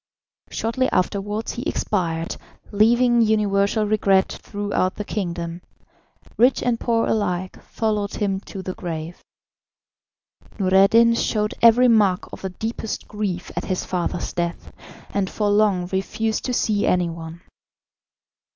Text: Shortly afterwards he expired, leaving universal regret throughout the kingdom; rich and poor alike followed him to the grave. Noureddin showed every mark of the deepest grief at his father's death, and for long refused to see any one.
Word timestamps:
Shortly 0.49 0.89
afterwards 0.91 1.51
he 1.51 1.61
expired, 1.61 2.37
leaving 2.71 3.21
universal 3.21 3.85
regret 3.85 4.31
throughout 4.41 4.95
the 4.95 5.05
kingdom; 5.05 5.61
rich 6.37 6.63
and 6.63 6.79
poor 6.79 7.05
alike 7.05 7.61
followed 7.61 8.15
him 8.15 8.39
to 8.39 8.63
the 8.63 8.73
grave. 8.73 9.21
Noureddin 10.57 11.13
showed 11.13 11.53
every 11.61 11.87
mark 11.87 12.33
of 12.33 12.41
the 12.41 12.49
deepest 12.49 13.07
grief 13.07 13.51
at 13.55 13.65
his 13.65 13.85
father's 13.85 14.33
death, 14.33 14.73
and 15.13 15.29
for 15.29 15.51
long 15.51 15.85
refused 15.91 16.45
to 16.45 16.53
see 16.55 16.87
any 16.87 17.11
one. 17.11 17.41